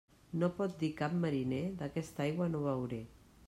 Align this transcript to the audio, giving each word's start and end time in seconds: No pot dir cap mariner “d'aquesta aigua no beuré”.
No 0.43 0.47
pot 0.59 0.73
dir 0.83 0.89
cap 1.01 1.13
mariner 1.27 1.61
“d'aquesta 1.83 2.27
aigua 2.29 2.51
no 2.55 2.67
beuré”. 2.69 3.05